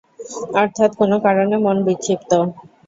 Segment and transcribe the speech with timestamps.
[0.55, 2.31] অর্থাৎ কোনো কারণে মন বিক্ষিপ্ত।